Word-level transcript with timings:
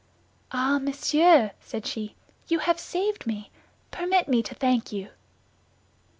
"Ah, 0.51 0.79
monsieur!" 0.79 1.51
said 1.59 1.85
she, 1.85 2.15
"you 2.47 2.57
have 2.57 2.79
saved 2.79 3.27
me; 3.27 3.51
permit 3.91 4.27
me 4.27 4.41
to 4.41 4.55
thank 4.55 4.91
you." 4.91 5.11